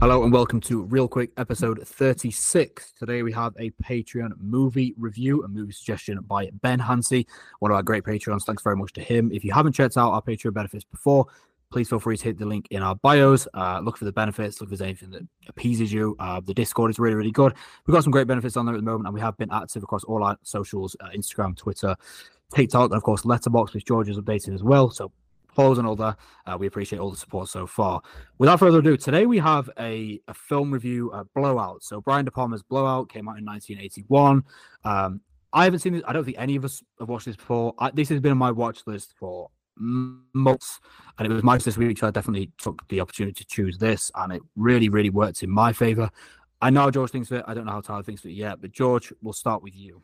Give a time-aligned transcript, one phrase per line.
[0.00, 2.92] Hello and welcome to ReelQuick episode 36.
[2.92, 7.26] Today we have a Patreon movie review, a movie suggestion by Ben Hancy,
[7.58, 8.44] one of our great Patreons.
[8.44, 9.30] Thanks very much to him.
[9.30, 11.26] If you haven't checked out our Patreon benefits before,
[11.70, 13.46] please feel free to hit the link in our bios.
[13.52, 16.16] Uh, look for the benefits, look if there's anything that appeases you.
[16.18, 17.52] Uh, the Discord is really, really good.
[17.86, 19.82] We've got some great benefits on there at the moment, and we have been active
[19.82, 21.94] across all our socials uh, Instagram, Twitter,
[22.54, 24.88] TikTok, and of course, Letterboxd, which George has updated as well.
[24.88, 25.12] So
[25.54, 26.16] follows and all that.
[26.46, 28.02] Uh, we appreciate all the support so far.
[28.38, 31.82] Without further ado, today we have a, a film review, uh, Blowout.
[31.82, 34.44] So Brian De Palma's Blowout came out in 1981.
[34.84, 35.20] Um,
[35.52, 36.02] I haven't seen this.
[36.06, 37.74] I don't think any of us have watched this before.
[37.78, 40.80] I, this has been on my watch list for months,
[41.18, 44.10] and it was my this week, so I definitely took the opportunity to choose this,
[44.14, 46.10] and it really, really worked in my favor.
[46.62, 47.44] I know George thinks of it.
[47.48, 50.02] I don't know how Tyler thinks of it yet, but George, we'll start with you.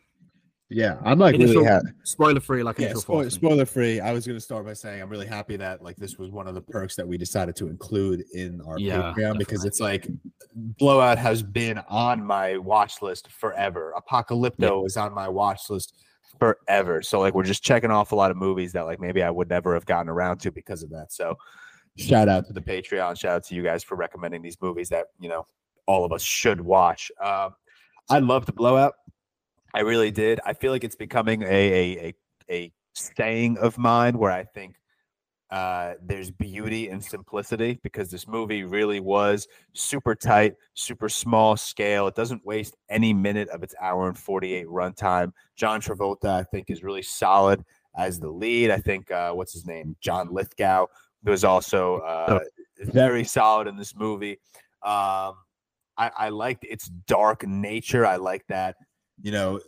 [0.69, 1.89] Yeah, I'm like initial, really happy.
[2.03, 4.01] Spoiler free, like yeah, spoiler, spoiler free.
[4.01, 6.49] I was going to start by saying I'm really happy that like this was one
[6.49, 9.39] of the perks that we decided to include in our yeah, Patreon definitely.
[9.39, 10.09] because it's like
[10.55, 13.95] Blowout has been on my watch list forever.
[13.97, 14.87] Apocalypto yeah.
[14.87, 15.95] is on my watch list
[16.41, 17.01] forever.
[17.01, 19.49] So like we're just checking off a lot of movies that like maybe I would
[19.49, 21.13] never have gotten around to because of that.
[21.13, 21.37] So
[21.97, 23.17] shout out to the Patreon.
[23.19, 25.47] Shout out to you guys for recommending these movies that you know
[25.87, 27.13] all of us should watch.
[27.23, 27.55] Um,
[28.11, 28.95] I love the Blowout.
[29.75, 30.41] I really did.
[30.45, 32.15] I feel like it's becoming a a a,
[32.51, 34.77] a saying of mine where I think
[35.51, 42.09] uh, there's beauty in simplicity because this movie really was super tight, super small scale.
[42.09, 45.33] It doesn't waste any minute of its hour and 48 runtime.
[45.55, 47.65] John Travolta, I think, is really solid
[47.97, 48.71] as the lead.
[48.71, 49.95] I think, uh, what's his name?
[50.01, 50.87] John Lithgow
[51.23, 52.41] was also uh,
[52.81, 54.41] very solid in this movie.
[54.83, 55.35] Um,
[55.99, 58.05] I, I liked its dark nature.
[58.05, 58.77] I like that
[59.23, 59.61] you know,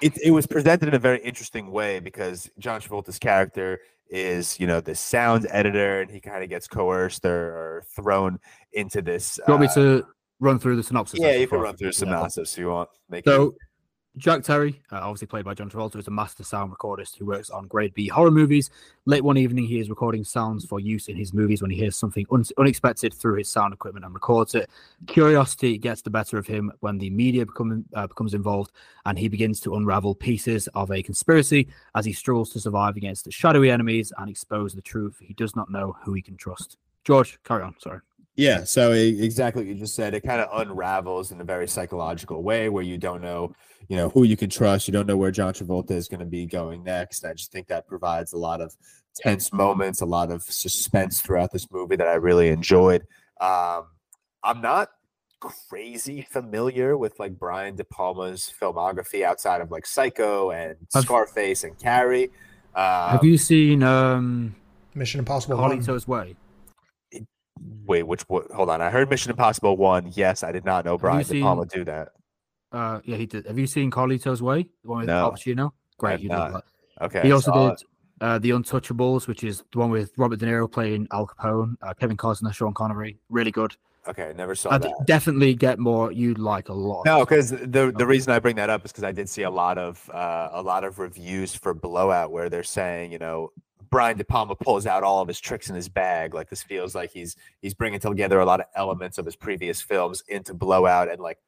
[0.00, 4.66] it, it was presented in a very interesting way because John Travolta's character is, you
[4.66, 8.38] know, the sound editor and he kind of gets coerced or, or, thrown
[8.72, 9.38] into this.
[9.46, 10.06] You want uh, me to
[10.40, 11.20] run through the synopsis?
[11.20, 12.90] Yeah, you can run through the synopsis if you want.
[13.08, 13.54] Make so, it
[14.18, 17.48] Jack Terry, uh, obviously played by John Travolta, is a master sound recordist who works
[17.48, 18.68] on grade B horror movies.
[19.06, 21.96] Late one evening, he is recording sounds for use in his movies when he hears
[21.96, 24.68] something un- unexpected through his sound equipment and records it.
[25.06, 28.72] Curiosity gets the better of him when the media become, uh, becomes involved,
[29.06, 33.24] and he begins to unravel pieces of a conspiracy as he struggles to survive against
[33.24, 35.16] the shadowy enemies and expose the truth.
[35.22, 36.76] He does not know who he can trust.
[37.04, 37.74] George, carry on.
[37.78, 38.00] Sorry.
[38.34, 40.14] Yeah, so exactly what you just said.
[40.14, 43.54] It kind of unravels in a very psychological way where you don't know,
[43.88, 44.88] you know, who you can trust.
[44.88, 47.26] You don't know where John Travolta is going to be going next.
[47.26, 48.74] I just think that provides a lot of
[49.14, 53.02] tense moments, a lot of suspense throughout this movie that I really enjoyed.
[53.38, 53.88] Um,
[54.42, 54.88] I'm not
[55.40, 61.78] crazy familiar with like Brian De Palma's filmography outside of like Psycho and Scarface and
[61.78, 62.30] Carrie.
[62.74, 64.54] Um, have you seen um,
[64.94, 65.58] Mission Impossible?
[65.58, 66.34] Carlito's Way.
[67.84, 68.50] Wait, which what?
[68.52, 68.80] Hold on.
[68.80, 70.10] I heard Mission Impossible one.
[70.14, 72.08] Yes, I did not know Brian De Palma do that.
[72.70, 73.46] Uh, yeah, he did.
[73.46, 74.68] Have you seen Carlito's Way?
[74.82, 75.72] The one with no, Al Pacino.
[75.98, 76.20] Great.
[76.20, 76.54] He did
[77.00, 77.22] Okay.
[77.22, 77.84] He also did
[78.20, 81.92] uh, The Untouchables, which is the one with Robert De Niro playing Al Capone, uh,
[81.94, 83.18] Kevin Costner, Sean Connery.
[83.28, 83.76] Really good.
[84.08, 84.94] Okay, never saw I'd that.
[85.06, 86.10] Definitely get more.
[86.10, 87.04] You'd like a lot.
[87.04, 89.50] No, because the the reason I bring that up is because I did see a
[89.50, 93.52] lot of uh, a lot of reviews for Blowout where they're saying, you know,
[93.92, 96.32] Brian De Palma pulls out all of his tricks in his bag.
[96.32, 99.82] Like this feels like he's he's bringing together a lot of elements of his previous
[99.82, 101.38] films into Blowout, and like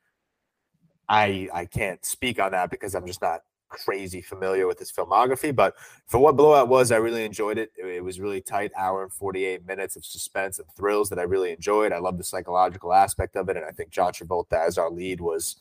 [1.08, 3.40] I I can't speak on that because I'm just not
[3.70, 5.56] crazy familiar with his filmography.
[5.56, 5.74] But
[6.06, 7.72] for what Blowout was, I really enjoyed it.
[7.78, 11.22] It, it was really tight, hour and 48 minutes of suspense and thrills that I
[11.22, 11.92] really enjoyed.
[11.92, 15.22] I love the psychological aspect of it, and I think John Travolta as our lead
[15.22, 15.56] was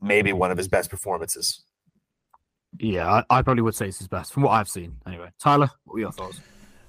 [0.00, 1.62] maybe one of his best performances.
[2.80, 4.96] Yeah, I, I, probably would say it's his best from what I've seen.
[5.06, 6.40] Anyway, Tyler, what were your thoughts?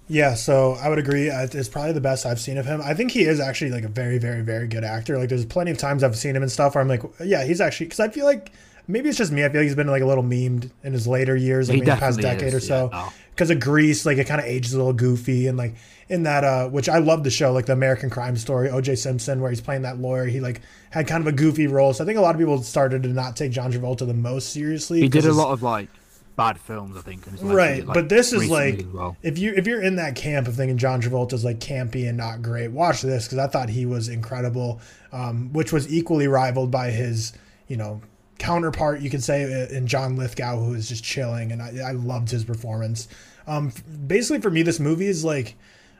[0.07, 1.27] Yeah, so I would agree.
[1.29, 2.81] It's probably the best I've seen of him.
[2.81, 5.17] I think he is actually like a very, very, very good actor.
[5.17, 7.61] Like, there's plenty of times I've seen him and stuff where I'm like, yeah, he's
[7.61, 8.51] actually because I feel like
[8.87, 9.43] maybe it's just me.
[9.45, 11.91] I feel like he's been like a little memed in his later years, like maybe
[11.91, 12.89] past decade is, or so.
[12.91, 13.13] Yeah, no.
[13.31, 15.75] Because of Grease, like it kind of ages a little goofy, and like
[16.11, 18.95] in that, uh, which I love the show, like the American Crime Story, O.J.
[18.95, 20.25] Simpson, where he's playing that lawyer.
[20.25, 22.61] He like had kind of a goofy role, so I think a lot of people
[22.61, 24.99] started to not take John Travolta the most seriously.
[24.99, 25.87] He did a lot of like
[26.35, 27.23] bad films, I think.
[27.41, 29.15] right, like, but this is like well.
[29.23, 32.41] if you if you're in that camp of thinking John Travolta's like campy and not
[32.41, 34.81] great, watch this because I thought he was incredible,
[35.13, 37.31] um, which was equally rivaled by his
[37.69, 38.01] you know
[38.37, 41.91] counterpart you could say uh, in John Lithgow who is just chilling, and I, I
[41.93, 43.07] loved his performance.
[43.47, 43.71] Um,
[44.07, 45.55] basically, for me, this movie is like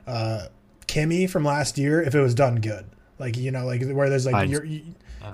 [0.08, 0.48] uh,
[0.88, 2.86] Kimi from last year if it was done good.
[3.20, 4.82] Like you know, like where there's like you're, you,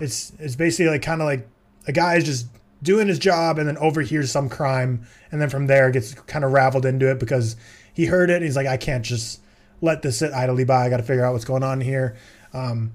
[0.01, 1.47] it's it's basically like kind of like
[1.87, 2.47] a guy is just
[2.83, 6.51] doing his job and then overhears some crime and then from there gets kind of
[6.51, 7.55] raveled into it because
[7.93, 9.41] he heard it he's like i can't just
[9.81, 12.15] let this sit idly by i got to figure out what's going on here
[12.53, 12.91] Um,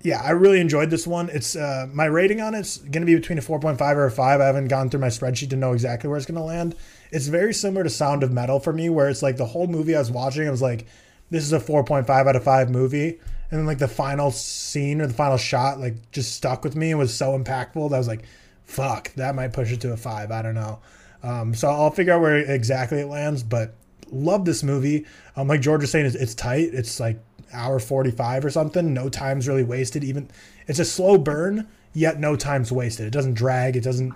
[0.00, 1.28] yeah, I really enjoyed this one.
[1.28, 4.40] It's uh, my rating on it's going to be between a 4.5 or a 5.
[4.40, 6.74] I haven't gone through my spreadsheet to know exactly where it's going to land.
[7.12, 9.94] It's very similar to Sound of Metal for me, where it's like the whole movie
[9.94, 10.86] I was watching, I was like,
[11.30, 13.20] this is a 4.5 out of 5 movie.
[13.50, 16.90] And then like the final scene or the final shot, like just stuck with me
[16.90, 18.24] and was so impactful that I was like,
[18.64, 20.30] fuck, that might push it to a 5.
[20.30, 20.80] I don't know.
[21.22, 23.74] Um, so I'll figure out where exactly it lands, but
[24.10, 25.06] love this movie.
[25.36, 26.70] Um, like George was saying, it's, it's tight.
[26.72, 27.18] It's like
[27.52, 28.92] hour 45 or something.
[28.92, 30.04] No time's really wasted.
[30.04, 30.30] Even
[30.66, 33.06] it's a slow burn, yet no time's wasted.
[33.06, 33.76] It doesn't drag.
[33.76, 34.14] It doesn't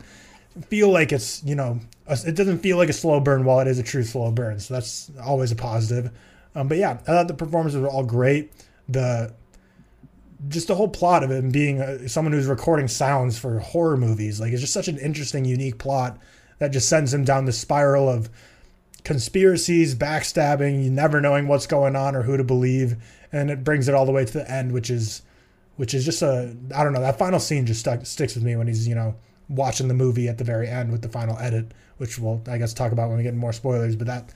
[0.62, 3.68] feel like it's, you know, a, it doesn't feel like a slow burn while it
[3.68, 4.58] is a true slow burn.
[4.60, 6.10] So that's always a positive.
[6.54, 8.52] Um, but yeah, I thought the performances were all great.
[8.88, 9.34] The
[10.48, 14.40] just the whole plot of him being a, someone who's recording sounds for horror movies,
[14.40, 16.18] like it's just such an interesting, unique plot
[16.58, 18.30] that just sends him down the spiral of
[19.04, 22.96] conspiracies, backstabbing, you never knowing what's going on or who to believe,
[23.32, 25.22] and it brings it all the way to the end, which is
[25.76, 28.56] which is just a I don't know that final scene just stuck sticks with me
[28.56, 29.14] when he's you know
[29.48, 32.74] watching the movie at the very end with the final edit, which we'll I guess
[32.74, 33.96] talk about when we get more spoilers.
[33.96, 34.32] But that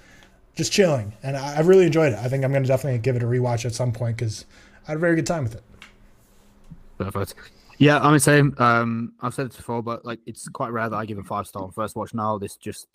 [0.54, 2.18] just chilling, and I, I really enjoyed it.
[2.18, 4.44] I think I'm going to definitely give it a rewatch at some point because
[4.86, 5.62] I had a very good time with it.
[6.98, 7.34] Perfect.
[7.78, 8.54] Yeah, I'm the same.
[8.58, 11.46] Um, I've said this before, but like it's quite rare that I give a five
[11.46, 12.12] star on first watch.
[12.12, 12.86] Now this just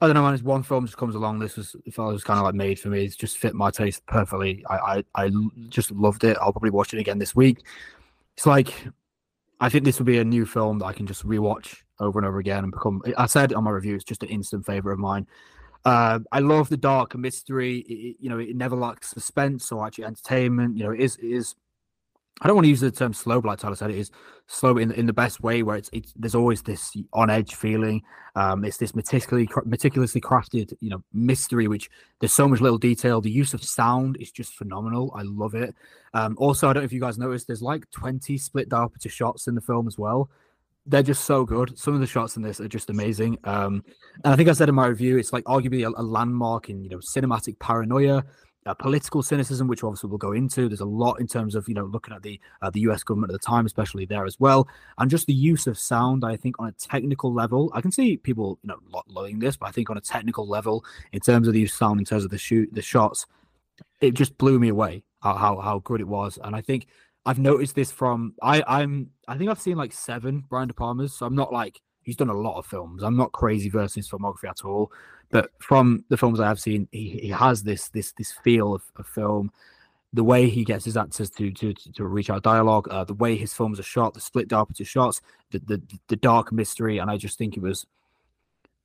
[0.00, 0.34] I don't know, man.
[0.34, 1.38] It's one film just comes along.
[1.38, 3.04] This was it was kind of like made for me.
[3.04, 4.64] It's just fit my taste perfectly.
[4.68, 5.30] I, I I
[5.68, 6.36] just loved it.
[6.40, 7.64] I'll probably watch it again this week.
[8.36, 8.86] It's like
[9.60, 12.26] I think this will be a new film that I can just rewatch over and
[12.26, 13.02] over again and become.
[13.16, 15.26] I said on my review, it's just an instant favorite of mine.
[15.84, 17.78] Uh, I love the dark mystery.
[17.78, 20.76] It, you know, it never lacks suspense or actually entertainment.
[20.76, 21.54] You know, it is it is
[22.42, 24.10] I don't want to use the term slow, but like Tyler said, it is
[24.46, 28.02] slow in in the best way, where it's, it's there's always this on edge feeling.
[28.34, 31.66] Um, it's this meticulously meticulously crafted, you know, mystery.
[31.66, 31.88] Which
[32.20, 33.22] there's so much little detail.
[33.22, 35.12] The use of sound is just phenomenal.
[35.16, 35.74] I love it.
[36.12, 39.46] Um, also, I don't know if you guys noticed, there's like 20 split diopter shots
[39.48, 40.30] in the film as well.
[40.84, 41.78] They're just so good.
[41.78, 43.38] Some of the shots in this are just amazing.
[43.44, 43.82] Um,
[44.24, 46.84] and I think I said in my review, it's like arguably a, a landmark in
[46.84, 48.24] you know cinematic paranoia
[48.66, 50.68] uh, political cynicism, which obviously we'll go into.
[50.68, 53.02] There's a lot in terms of you know looking at the uh, the U.S.
[53.02, 54.68] government at the time, especially there as well,
[54.98, 56.24] and just the use of sound.
[56.24, 59.66] I think on a technical level, I can see people you know loving this, but
[59.66, 62.24] I think on a technical level, in terms of the use of sound, in terms
[62.24, 63.26] of the shoot, the shots,
[64.00, 66.38] it just blew me away how how, how good it was.
[66.42, 66.86] And I think
[67.24, 71.14] I've noticed this from I I'm I think I've seen like seven Brian De Palmas,
[71.14, 73.02] so I'm not like he's done a lot of films.
[73.02, 74.90] I'm not crazy versus his filmography at all.
[75.30, 78.82] But from the films I have seen, he, he has this this this feel of,
[78.96, 79.50] of film.
[80.12, 83.36] The way he gets his actors to to to reach out dialogue, uh, the way
[83.36, 85.20] his films are shot, the split diopter shots,
[85.50, 87.84] the, the the dark mystery, and I just think it was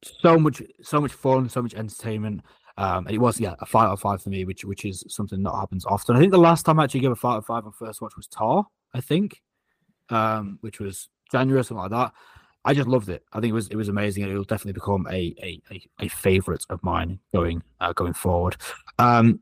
[0.02, 2.42] so much so much fun, so much entertainment.
[2.78, 5.44] Um, it was yeah a five out of five for me, which which is something
[5.44, 6.16] that happens often.
[6.16, 8.02] I think the last time I actually gave a five out of five on first
[8.02, 8.66] watch was Tar,
[8.96, 9.44] I think,
[10.10, 12.14] um, which was January or something like that.
[12.64, 13.24] I just loved it.
[13.34, 15.82] I think it was it was amazing, and it will definitely become a a, a,
[16.02, 18.58] a favorite of mine going uh, going forward.
[19.00, 19.40] Um,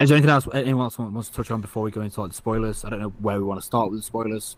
[0.00, 2.30] is there anything else anyone else wants to touch on before we go into like
[2.30, 2.84] the spoilers?
[2.84, 4.56] I don't know where we want to start with the spoilers.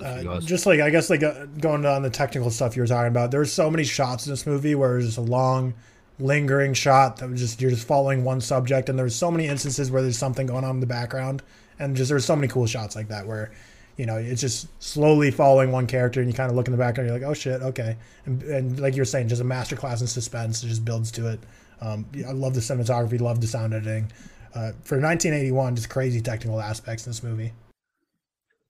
[0.00, 3.08] Uh, just like I guess like uh, going on the technical stuff you were talking
[3.08, 5.74] about, there's so many shots in this movie where it's just a long,
[6.18, 9.90] lingering shot that was just you're just following one subject, and there's so many instances
[9.90, 11.42] where there's something going on in the background,
[11.78, 13.52] and just there's so many cool shots like that where
[13.96, 16.78] you know, it's just slowly following one character, and you kind of look in the
[16.78, 17.96] background, you're like, oh shit, okay,
[18.26, 20.62] and, and like you're saying, just a masterclass in suspense.
[20.62, 21.40] It just builds to it.
[21.80, 24.10] Um, I love the cinematography, love the sound editing.
[24.54, 27.52] Uh, for 1981, just crazy technical aspects in this movie.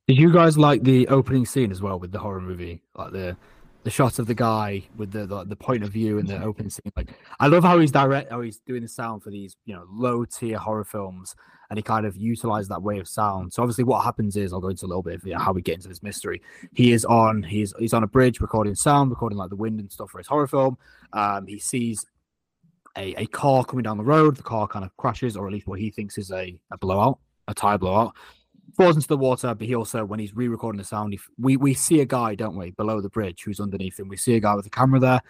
[0.08, 3.36] Did you guys like the opening scene as well with the horror movie, like the
[3.84, 6.70] the shot of the guy with the, the, the point of view and the open
[6.70, 6.92] scene.
[6.96, 7.10] Like
[7.40, 10.24] I love how he's direct, how he's doing the sound for these you know low
[10.24, 11.34] tier horror films,
[11.68, 13.52] and he kind of utilized that way of sound.
[13.52, 15.52] So obviously, what happens is I'll go into a little bit of you know, how
[15.52, 16.40] we get into this mystery.
[16.74, 19.90] He is on he's he's on a bridge recording sound, recording like the wind and
[19.90, 20.78] stuff for his horror film.
[21.12, 22.04] Um, he sees
[22.96, 24.36] a, a car coming down the road.
[24.36, 27.18] The car kind of crashes, or at least what he thinks is a, a blowout,
[27.48, 28.14] a tire blowout
[28.76, 32.00] falls into the water, but he also, when he's re-recording the sound, we we see
[32.00, 34.08] a guy, don't we, below the bridge who's underneath him.
[34.08, 35.20] We see a guy with a camera there.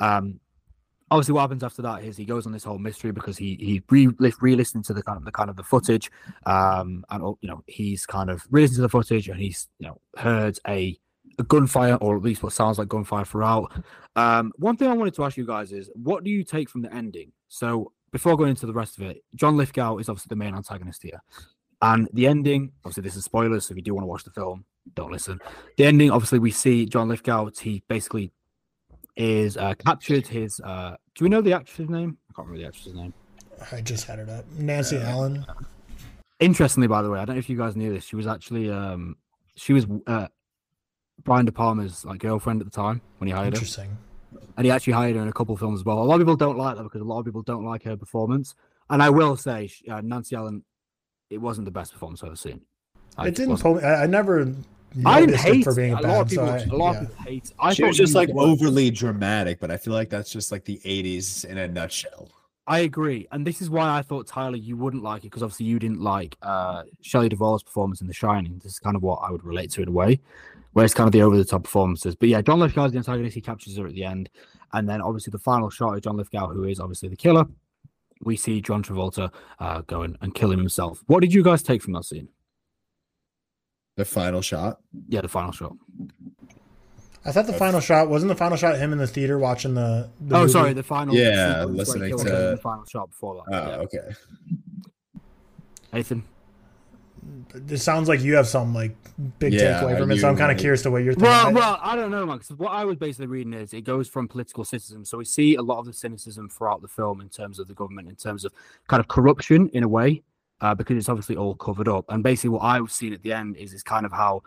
[0.00, 0.40] Um,
[1.10, 3.82] obviously, what happens after that is he goes on this whole mystery because he he
[3.90, 4.08] re
[4.40, 6.10] re-listening to the kind of the kind of the footage,
[6.46, 9.86] um, and oh, you know he's kind of re-listening to the footage and he's you
[9.86, 10.98] know heard a
[11.38, 13.72] a gunfire or at least what sounds like gunfire throughout.
[14.16, 16.82] Um, one thing I wanted to ask you guys is, what do you take from
[16.82, 17.32] the ending?
[17.48, 21.02] So before going into the rest of it, John Lithgow is obviously the main antagonist
[21.02, 21.22] here.
[21.82, 23.66] And the ending, obviously, this is spoilers.
[23.66, 25.40] So if you do want to watch the film, don't listen.
[25.76, 27.50] The ending, obviously, we see John Lithgow.
[27.58, 28.32] He basically
[29.16, 30.26] is uh, captured.
[30.26, 32.18] His uh, do we know the actress's name?
[32.30, 33.14] I can't remember the actress's name.
[33.72, 34.44] I just had it up.
[34.58, 35.46] Nancy uh, Allen.
[36.38, 38.04] Interestingly, by the way, I don't know if you guys knew this.
[38.04, 39.16] She was actually um
[39.54, 40.28] she was uh
[41.22, 43.90] Brian De Palma's like girlfriend at the time when he hired Interesting.
[43.90, 43.96] her.
[44.32, 44.54] Interesting.
[44.56, 45.98] And he actually hired her in a couple of films as well.
[45.98, 47.96] A lot of people don't like that because a lot of people don't like her
[47.96, 48.54] performance.
[48.88, 50.64] And I will say, uh, Nancy Allen,
[51.30, 52.60] it wasn't the best performance I've ever seen.
[53.16, 53.82] I it didn't pull me.
[53.82, 54.54] I, I never
[55.06, 56.46] I didn't hate for being a, a lot of people.
[56.46, 57.00] So I, a lot yeah.
[57.00, 57.52] of people hate.
[57.58, 58.48] I she was just like was.
[58.48, 62.28] overly dramatic, but I feel like that's just like the '80s in a nutshell.
[62.66, 65.66] I agree, and this is why I thought Tyler, you wouldn't like it because obviously
[65.66, 68.60] you didn't like uh, Shelley Duvall's performance in The Shining.
[68.62, 70.20] This is kind of what I would relate to in a way,
[70.72, 72.14] where it's kind of the over-the-top performances.
[72.14, 73.34] But yeah, John Lithgow's the antagonist.
[73.34, 74.30] He captures her at the end,
[74.72, 77.44] and then obviously the final shot of John Lithgow, who is obviously the killer.
[78.22, 81.02] We see John Travolta uh, go and, and kill him himself.
[81.06, 82.28] What did you guys take from that scene?
[83.96, 84.80] The final shot.
[85.08, 85.72] Yeah, the final shot.
[87.24, 90.10] I thought the final shot wasn't the final shot him in the theater watching the.
[90.20, 90.52] the oh, movie?
[90.52, 91.14] sorry, the final.
[91.14, 93.54] Yeah, listening to the final shot before that.
[93.54, 93.76] Oh, yeah.
[93.76, 94.14] okay.
[95.92, 96.24] Nathan.
[97.68, 98.96] It sounds like you have some like
[99.38, 101.30] big yeah, takeaway from it, so I'm kind of curious to what you're thinking.
[101.30, 102.38] Well, well, I don't know, man.
[102.38, 105.04] Because what I was basically reading is it goes from political cynicism.
[105.04, 107.74] So we see a lot of the cynicism throughout the film in terms of the
[107.74, 108.52] government, in terms of
[108.88, 110.22] kind of corruption in a way,
[110.60, 112.04] uh, because it's obviously all covered up.
[112.08, 114.42] And basically, what I was seeing at the end is is kind of how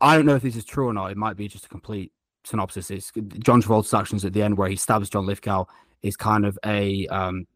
[0.00, 1.10] I don't know if this is true or not.
[1.10, 2.12] It might be just a complete
[2.44, 2.90] synopsis.
[2.90, 5.64] It's John Travolta's actions at the end where he stabs John Lithgow
[6.02, 7.46] is kind of a um,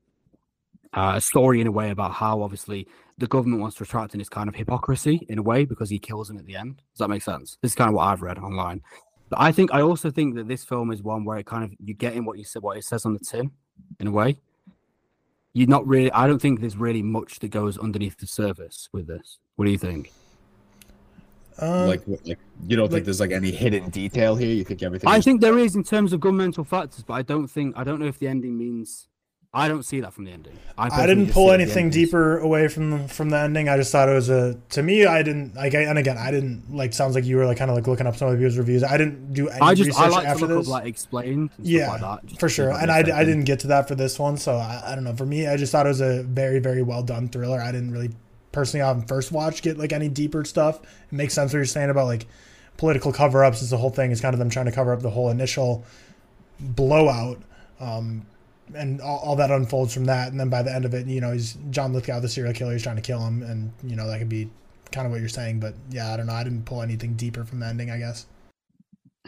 [0.94, 2.86] uh, a story in a way about how obviously
[3.18, 5.98] the government wants to retract in its kind of hypocrisy in a way because he
[5.98, 6.76] kills him at the end.
[6.92, 7.58] Does that make sense?
[7.62, 8.80] This is kind of what I've read online.
[9.28, 11.72] But I think I also think that this film is one where it kind of
[11.84, 13.50] you get in what you said, what it says on the tin,
[14.00, 14.38] in a way.
[15.52, 16.10] You're not really.
[16.12, 19.38] I don't think there's really much that goes underneath the surface with this.
[19.56, 20.12] What do you think?
[21.58, 24.52] Um, like, like you don't like, think there's like any hidden detail here?
[24.52, 25.08] You think everything?
[25.08, 27.84] I is- think there is in terms of governmental factors, but I don't think I
[27.84, 29.06] don't know if the ending means.
[29.52, 30.56] I don't see that from the ending.
[30.78, 33.68] I, I didn't pull anything deeper away from from the ending.
[33.68, 35.06] I just thought it was a to me.
[35.06, 35.74] I didn't like.
[35.74, 36.92] and again, I didn't like.
[36.92, 38.84] Sounds like you were like kind of like looking up some of the viewers' reviews.
[38.84, 40.68] I didn't do any I just research I like after to look this.
[40.68, 41.50] Up, like explained.
[41.58, 42.70] yeah, like for sure.
[42.70, 45.16] And I, I didn't get to that for this one, so I, I don't know.
[45.16, 47.60] For me, I just thought it was a very very well done thriller.
[47.60, 48.12] I didn't really
[48.52, 50.80] personally on first watch get like any deeper stuff.
[50.80, 52.28] It makes sense what you're saying about like
[52.76, 53.62] political cover ups.
[53.62, 55.84] Is the whole thing is kind of them trying to cover up the whole initial
[56.60, 57.42] blowout.
[57.80, 58.26] Um,
[58.74, 61.20] and all, all, that unfolds from that, and then by the end of it, you
[61.20, 62.72] know, he's John Lithgow, the serial killer.
[62.72, 64.50] He's trying to kill him, and you know that could be
[64.92, 65.60] kind of what you're saying.
[65.60, 66.32] But yeah, I don't know.
[66.32, 67.90] I didn't pull anything deeper from the ending.
[67.90, 68.26] I guess.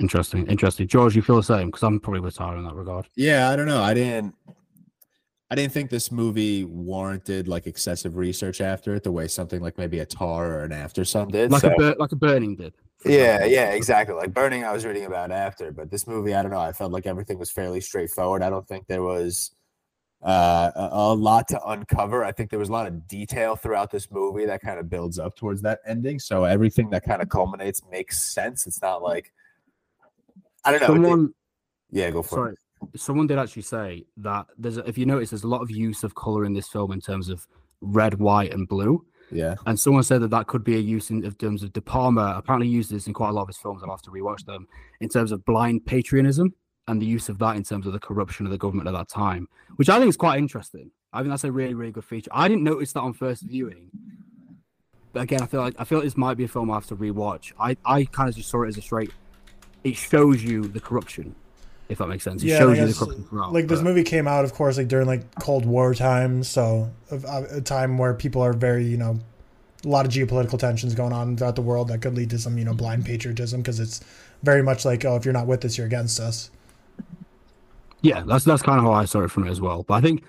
[0.01, 0.89] Interesting, interesting.
[0.89, 1.67] George, you feel the same?
[1.67, 3.07] Because I'm probably with Tyler in that regard.
[3.15, 3.83] Yeah, I don't know.
[3.83, 4.35] I didn't.
[5.51, 9.77] I didn't think this movie warranted like excessive research after it, the way something like
[9.77, 11.51] maybe a Tar or an After Sun did.
[11.51, 12.73] Like so, a bur- like a Burning did.
[13.05, 14.15] Yeah, yeah, exactly.
[14.15, 16.61] Like Burning, I was reading about after, but this movie, I don't know.
[16.61, 18.43] I felt like everything was fairly straightforward.
[18.43, 19.51] I don't think there was
[20.23, 22.25] uh, a, a lot to uncover.
[22.25, 25.19] I think there was a lot of detail throughout this movie that kind of builds
[25.19, 26.19] up towards that ending.
[26.19, 28.67] So everything that kind of culminates makes sense.
[28.67, 29.33] It's not like
[30.65, 30.87] I don't know.
[30.87, 31.35] Someone,
[31.91, 32.57] yeah, go for sorry,
[32.95, 36.05] it someone did actually say that there's if you notice there's a lot of use
[36.05, 37.47] of color in this film in terms of
[37.81, 39.05] red, white, and blue.
[39.33, 39.55] Yeah.
[39.67, 42.35] And someone said that that could be a use in of terms of De Palma
[42.37, 43.83] apparently used this in quite a lot of his films.
[43.83, 44.69] I'll have to rewatch them
[45.01, 46.55] in terms of blind patriotism
[46.89, 49.09] and the use of that in terms of the corruption of the government at that
[49.09, 50.91] time, which I think is quite interesting.
[51.13, 52.31] I think that's a really, really good feature.
[52.33, 53.91] I didn't notice that on first viewing.
[55.13, 56.87] But again, I feel like I feel like this might be a film I have
[56.87, 57.53] to rewatch.
[57.59, 59.13] I, I kind of just saw it as a straight
[59.85, 61.35] it shows you the corruption
[61.93, 62.43] if that makes sense.
[62.43, 65.07] It yeah, shows you the corruption Like this movie came out, of course, like during
[65.07, 69.19] like Cold War times, so a, a time where people are very, you know,
[69.85, 72.59] a lot of geopolitical tensions going on throughout the world that could lead to some,
[72.59, 74.01] you know, blind patriotism because it's
[74.43, 76.51] very much like, oh, if you're not with us, you're against us.
[78.01, 79.85] Yeah, that's that's kind of how I saw it from it as well.
[79.85, 80.25] But I think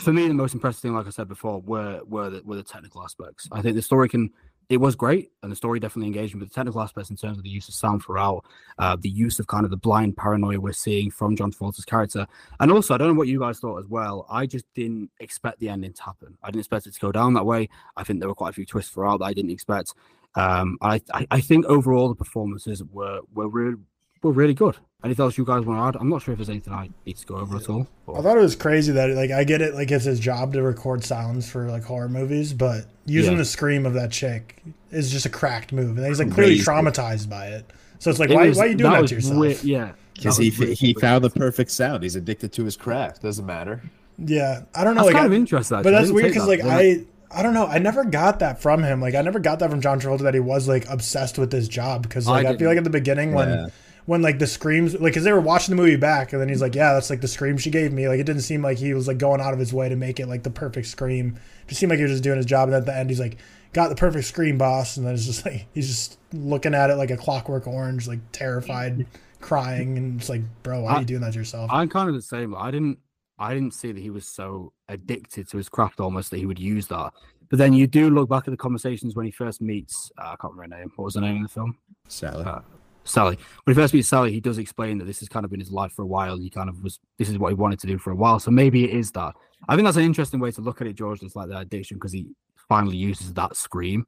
[0.00, 2.62] for me, the most impressive thing, like I said before, were were the, were the
[2.62, 3.48] technical aspects.
[3.50, 4.30] I think the story can
[4.68, 6.40] it was great, and the story definitely engaged me.
[6.40, 8.44] But the technical aspects in terms of the use of sound throughout,
[8.78, 12.26] uh, the use of kind of the blind paranoia we're seeing from John Travolta's character,
[12.60, 14.26] and also I don't know what you guys thought as well.
[14.30, 16.36] I just didn't expect the ending to happen.
[16.42, 17.68] I didn't expect it to go down that way.
[17.96, 19.94] I think there were quite a few twists throughout that I didn't expect.
[20.36, 23.76] Um, I, I, I think overall the performances were were really
[24.24, 24.76] were really good.
[25.04, 26.00] Anything else you guys want to add?
[26.00, 27.86] I'm not sure if there's anything I need to go over at all.
[28.06, 28.14] But.
[28.14, 30.62] I thought it was crazy that like I get it, like it's his job to
[30.62, 33.38] record sounds for like horror movies, but using yeah.
[33.38, 37.28] the scream of that chick is just a cracked move, and he's like clearly traumatized
[37.28, 37.70] by it.
[37.98, 39.36] So it's like, it why, was, why are you doing that, that to yourself?
[39.36, 42.02] Weird, yeah, because he he found the perfect sound.
[42.02, 43.20] He's addicted to his craft.
[43.20, 43.82] Doesn't matter.
[44.18, 45.02] Yeah, I don't know.
[45.02, 47.04] That's like, kind I, of interesting, but that's weird because like I.
[47.30, 47.66] I don't know.
[47.66, 49.00] I never got that from him.
[49.00, 51.66] Like I never got that from John Travolta that he was like obsessed with his
[51.66, 53.72] job because like I, I feel like at the beginning when
[54.06, 56.60] when like the screams, like, cause they were watching the movie back, and then he's
[56.60, 58.92] like, "Yeah, that's like the scream she gave me." Like, it didn't seem like he
[58.92, 61.38] was like going out of his way to make it like the perfect scream.
[61.62, 62.68] It just seemed like he was just doing his job.
[62.68, 63.38] And at the end, he's like,
[63.72, 66.96] "Got the perfect scream, boss." And then it's just like he's just looking at it
[66.96, 69.06] like a Clockwork Orange, like terrified,
[69.40, 72.14] crying, and it's like, "Bro, why are you doing that to yourself?" I'm kind of
[72.14, 72.54] the same.
[72.54, 72.98] I didn't,
[73.38, 76.58] I didn't see that he was so addicted to his craft almost that he would
[76.58, 77.14] use that.
[77.48, 80.36] But then you do look back at the conversations when he first meets, uh, I
[80.40, 80.92] can't remember her name.
[80.96, 81.76] What was the name of the film?
[82.08, 82.44] Sally.
[82.44, 82.60] Uh,
[83.04, 83.36] Sally.
[83.64, 85.70] When he first meets Sally, he does explain that this has kind of been his
[85.70, 86.38] life for a while.
[86.38, 88.38] He kind of was, this is what he wanted to do for a while.
[88.38, 89.34] So maybe it is that.
[89.68, 91.22] I think that's an interesting way to look at it, George.
[91.22, 92.26] It's like the addiction because he
[92.68, 94.06] finally uses that scream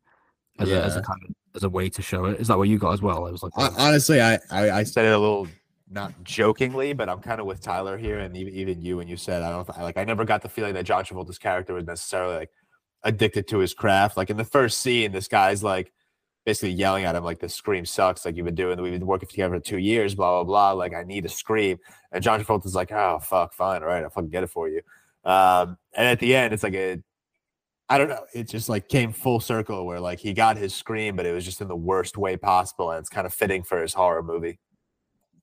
[0.59, 0.77] as, yeah.
[0.77, 2.41] a, as a kind of as a way to show it.
[2.41, 3.27] Is that what you got as well?
[3.27, 3.75] It was like oh.
[3.79, 5.49] honestly, I, I, I said it a little
[5.89, 9.17] not jokingly, but I'm kind of with Tyler here, and even, even you when you
[9.17, 12.37] said I don't like I never got the feeling that John Travolta's character was necessarily
[12.37, 12.51] like
[13.03, 14.17] addicted to his craft.
[14.17, 15.93] Like in the first scene, this guy's like
[16.47, 18.25] basically yelling at him like the scream sucks.
[18.25, 20.73] Like you've been doing we've been working together for two years blah blah blah.
[20.73, 21.77] Like i need a scream.
[22.13, 24.81] And john travolta's like oh fuck fine all right i'll fucking get it for you.
[25.25, 27.03] Um, and at the end it's like a
[27.89, 31.17] i don't know it just like came full circle where like he got his scream
[31.17, 33.83] but it was just in the worst way possible and it's kind of fitting for
[33.83, 34.59] his horror movie.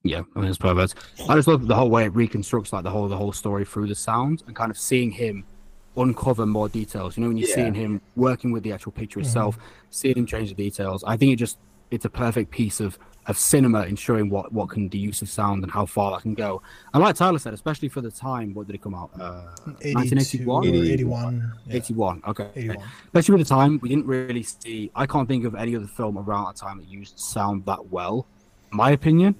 [0.04, 0.96] Yeah i mean it's perfect.
[1.28, 3.88] I just love the whole way it reconstructs like the whole the whole story through
[3.88, 5.46] the sound and kind of seeing him
[5.98, 7.18] uncover more details.
[7.18, 7.56] You know, when you're yeah.
[7.56, 9.28] seeing him working with the actual picture mm-hmm.
[9.28, 9.58] itself,
[9.90, 11.04] seeing him change the details.
[11.04, 11.58] I think it just
[11.92, 12.98] it's a perfect piece of
[13.28, 16.22] of cinema in showing what what can the use of sound and how far that
[16.22, 16.62] can go.
[16.94, 19.12] And like Tyler said, especially for the time, what did it come out?
[19.20, 21.54] Uh, 1981 81.
[21.70, 22.22] 81.
[22.28, 22.50] Okay.
[22.56, 22.78] 81.
[23.06, 24.92] Especially for the time, we didn't really see.
[24.96, 28.28] I can't think of any other film around that time that used sound that well.
[28.72, 29.36] My opinion.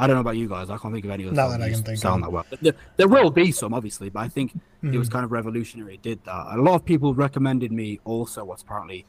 [0.00, 0.70] I don't know about you guys.
[0.70, 2.30] I can't think of any other Not that I can think sound of.
[2.30, 2.58] that well.
[2.62, 4.94] There, there, will be some, obviously, but I think mm-hmm.
[4.94, 5.12] it was hmm.
[5.12, 5.94] kind of revolutionary.
[5.94, 6.46] It did that.
[6.52, 9.04] A lot of people recommended me also what's apparently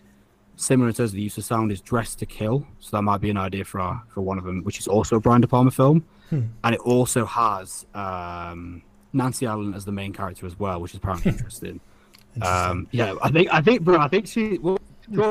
[0.58, 2.68] similar in terms of the use of sound is Dressed to Kill.
[2.80, 5.16] So that might be an idea for uh, for one of them, which is also
[5.16, 6.42] a Brian De Palma film, hmm.
[6.64, 8.82] and it also has um,
[9.14, 11.80] Nancy Allen as the main character as well, which is apparently interesting.
[12.36, 12.70] interesting.
[12.70, 14.78] Um, yeah, I think I think, bro, I think she well,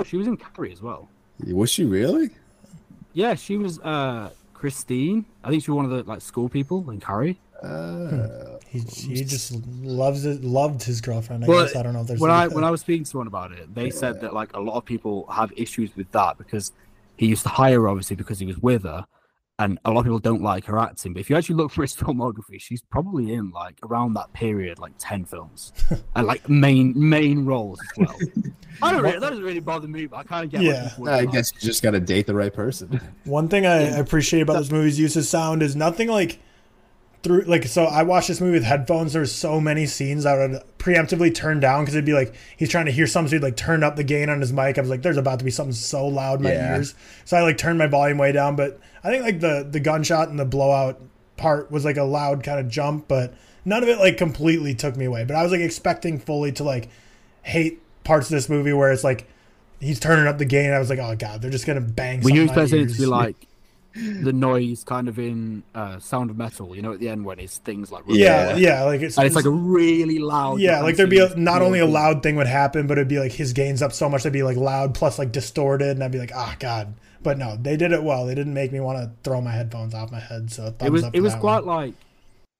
[0.05, 1.09] she was in Carrie as well.
[1.47, 2.31] Was she really?
[3.13, 3.79] Yeah, she was.
[3.81, 5.25] Uh, Christine.
[5.43, 7.41] I think she was one of the like school people in Carrie.
[7.63, 10.45] Uh, he, he just loves it.
[10.45, 11.45] Loved his girlfriend.
[11.45, 13.11] I well, guess I don't know if there's when I when I was speaking to
[13.11, 13.91] someone about it, they yeah.
[14.03, 16.73] said that like a lot of people have issues with that because
[17.17, 19.07] he used to hire her obviously because he was with her,
[19.61, 21.13] and a lot of people don't like her acting.
[21.13, 24.79] But if you actually look for his filmography, she's probably in like around that period,
[24.79, 25.73] like ten films,
[26.17, 28.17] and like main main roles as well.
[28.83, 30.63] I don't really, that doesn't really bother me, but I kind of get.
[30.63, 33.01] Yeah, I guess you just got to date the right person.
[33.25, 36.41] One thing I appreciate about this movie's use of sound is nothing like
[37.23, 39.13] through like so I watched this movie with headphones.
[39.13, 42.87] There's so many scenes I would preemptively turn down because it'd be like he's trying
[42.87, 43.31] to hear something.
[43.31, 44.79] So he'd like turn up the gain on his mic.
[44.79, 46.77] I was like, there's about to be something so loud in my yeah.
[46.77, 46.95] ears.
[47.25, 48.57] So I like turned my volume way down.
[48.57, 51.01] But I think like the the gunshot and the blowout
[51.37, 54.97] part was like a loud kind of jump, but none of it like completely took
[54.97, 55.25] me away.
[55.25, 56.89] But I was like expecting fully to like
[57.43, 59.27] hate parts of this movie where it's like
[59.79, 60.71] he's turning up the gain.
[60.71, 62.23] I was like, oh god, they're just gonna bang.
[62.23, 63.37] Were you expecting it to be like
[63.95, 67.39] the noise kind of in uh, Sound of Metal, you know, at the end when
[67.41, 70.61] it's things like yeah, yeah, like it's and it's like a really loud.
[70.61, 73.19] Yeah, like there'd be a, not only a loud thing would happen, but it'd be
[73.19, 76.13] like his gains up so much they'd be like loud plus like distorted, and I'd
[76.13, 76.95] be like, ah, oh, god.
[77.23, 78.27] But no, they did it well.
[78.27, 80.51] They didn't make me want to throw my headphones off my head.
[80.51, 81.77] So it was it was quite one.
[81.77, 81.95] like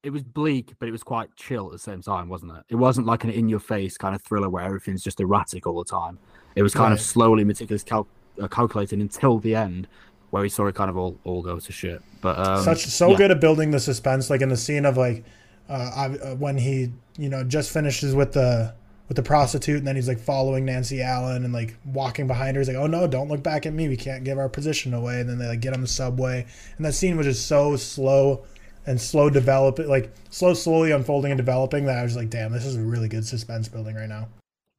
[0.03, 2.63] it was bleak, but it was quite chill at the same time, wasn't it?
[2.69, 5.77] It wasn't like an in your face kind of thriller where everything's just erratic all
[5.77, 6.19] the time.
[6.55, 6.99] It was kind right.
[6.99, 8.07] of slowly, meticulous cal-
[8.41, 9.87] uh, calculated until the end
[10.31, 12.01] where we saw it kind of all, all go to shit.
[12.21, 13.17] But um, such so yeah.
[13.17, 15.23] good at building the suspense, like in the scene of like
[15.69, 18.73] uh, uh, when he you know just finishes with the
[19.07, 22.61] with the prostitute, and then he's like following Nancy Allen and like walking behind her.
[22.61, 23.89] He's like, "Oh no, don't look back at me.
[23.89, 26.45] We can't give our position away." And then they like get on the subway,
[26.77, 28.45] and that scene was just so slow
[28.87, 32.65] and slow developing, like slow slowly unfolding and developing that I was like, "Damn, this
[32.65, 34.29] is a really good suspense building right now."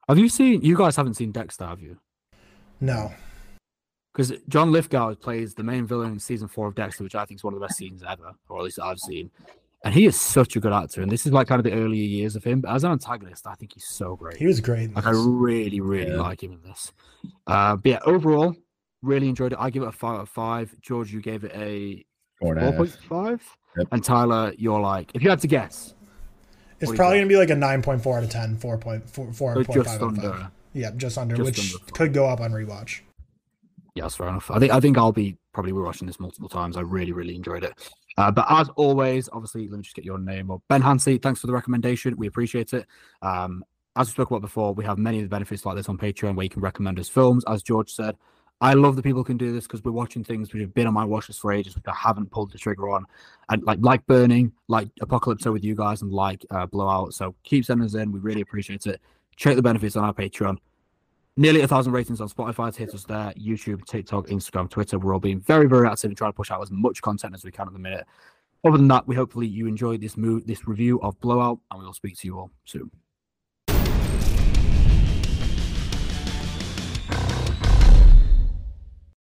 [0.08, 0.62] Have you seen?
[0.62, 1.98] You guys haven't seen Dexter, have you?
[2.80, 3.12] No
[4.12, 7.40] because John Lithgow plays the main villain in season four of Dexter, which I think
[7.40, 9.30] is one of the best scenes ever, or at least I've seen.
[9.84, 12.04] And he is such a good actor, and this is like kind of the earlier
[12.04, 12.60] years of him.
[12.60, 14.36] But as an antagonist, I think he's so great.
[14.36, 14.94] He was great.
[14.94, 16.20] Like I really, really yeah.
[16.20, 16.92] like him in this.
[17.48, 18.54] Uh, but yeah, overall,
[19.02, 19.58] really enjoyed it.
[19.60, 20.72] I give it a five out of five.
[20.80, 22.04] George, you gave it a
[22.38, 23.88] four point five, yep.
[23.90, 25.94] and Tyler, you're like, if you had to guess,
[26.78, 29.82] it's probably gonna be like a nine point four out of 10, 4.4, 4, so
[29.82, 30.50] just under.
[30.74, 33.00] Yeah, just under, just which under could go up on rewatch.
[33.94, 34.50] Yeah, that's fair enough.
[34.50, 36.76] I think I think I'll be probably rewatching this multiple times.
[36.76, 37.74] I really, really enjoyed it.
[38.16, 40.50] Uh, but as always, obviously, let me just get your name.
[40.50, 42.16] Or Ben Hancy, thanks for the recommendation.
[42.16, 42.86] We appreciate it.
[43.20, 43.64] Um,
[43.96, 46.34] as we spoke about before, we have many of the benefits like this on Patreon
[46.34, 47.44] where you can recommend us films.
[47.46, 48.16] As George said,
[48.62, 50.94] I love that people can do this because we're watching things which have been on
[50.94, 53.04] my watch list for ages, which I haven't pulled the trigger on,
[53.50, 57.12] and like like Burning, like Apocalypse with you guys, and like uh, Blowout.
[57.12, 58.12] So keep sending us in.
[58.12, 59.00] We really appreciate it.
[59.36, 60.58] Check the benefits on our Patreon.
[61.36, 62.72] Nearly a thousand ratings on Spotify.
[62.72, 63.32] to Hit us there.
[63.38, 64.98] YouTube, TikTok, Instagram, Twitter.
[64.98, 67.42] We're all being very, very active and trying to push out as much content as
[67.42, 68.06] we can at the minute.
[68.64, 71.86] Other than that, we hopefully you enjoyed this move, this review of Blowout, and we
[71.86, 72.90] will speak to you all soon.